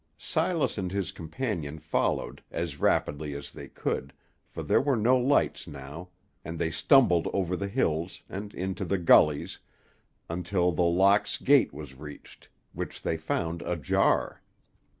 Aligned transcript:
Silas 0.17 0.79
and 0.79 0.91
his 0.91 1.11
companion 1.11 1.77
followed, 1.77 2.41
as 2.49 2.79
rapidly 2.79 3.35
as 3.35 3.51
they 3.51 3.67
could, 3.67 4.13
for 4.47 4.63
there 4.63 4.81
were 4.81 4.95
no 4.95 5.15
lights 5.15 5.67
now, 5.67 6.09
and 6.43 6.57
they 6.57 6.71
stumbled 6.71 7.27
over 7.33 7.55
the 7.55 7.67
hills, 7.67 8.23
and 8.27 8.51
into 8.55 8.83
the 8.83 8.97
gullies, 8.97 9.59
until 10.27 10.71
The 10.71 10.81
Locks 10.81 11.37
gate 11.37 11.71
was 11.71 11.93
reached, 11.99 12.49
which 12.73 13.03
they 13.03 13.15
found 13.15 13.61
ajar. 13.61 14.41